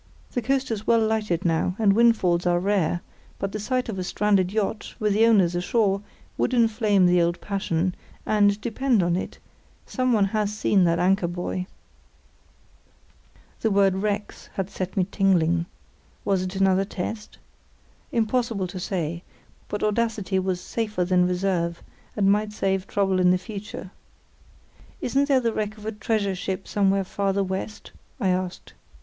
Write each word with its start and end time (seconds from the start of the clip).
The 0.31 0.41
coast 0.41 0.71
is 0.71 0.87
well 0.87 0.97
lighted 1.05 1.45
now, 1.45 1.75
and 1.77 1.93
windfalls 1.93 2.47
are 2.47 2.59
rare, 2.59 3.01
but 3.37 3.51
the 3.51 3.59
sight 3.59 3.87
of 3.87 3.99
a 3.99 4.03
stranded 4.03 4.51
yacht, 4.51 4.95
with 4.99 5.13
the 5.13 5.27
owners 5.27 5.53
ashore, 5.53 6.01
would 6.39 6.55
inflame 6.55 7.05
the 7.05 7.21
old 7.21 7.39
passion; 7.39 7.93
and, 8.25 8.59
depend 8.61 9.03
upon 9.03 9.15
it, 9.15 9.37
someone 9.85 10.25
has 10.25 10.57
seen 10.57 10.85
that 10.85 10.97
anchor 10.97 11.27
buoy." 11.27 11.67
The 13.59 13.69
word 13.69 13.93
"wrecks" 13.93 14.49
had 14.55 14.71
set 14.71 14.97
me 14.97 15.03
tingling. 15.11 15.67
Was 16.25 16.41
it 16.41 16.55
another 16.55 16.83
test? 16.83 17.37
Impossible 18.11 18.65
to 18.69 18.79
say; 18.79 19.21
but 19.67 19.83
audacity 19.83 20.39
was 20.39 20.59
safer 20.59 21.05
than 21.05 21.27
reserve, 21.27 21.83
and 22.17 22.31
might 22.31 22.53
save 22.53 22.87
trouble 22.87 23.19
in 23.19 23.29
the 23.29 23.37
future. 23.37 23.91
"Isn't 24.99 25.27
there 25.27 25.39
the 25.41 25.53
wreck 25.53 25.77
of 25.77 25.85
a 25.85 25.91
treasure 25.91 26.33
ship 26.33 26.67
somewhere 26.67 27.03
farther 27.03 27.43
west?" 27.43 27.91
I 28.19 28.29
asked. 28.29 28.73